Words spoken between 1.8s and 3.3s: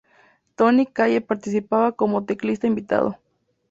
como teclista invitado.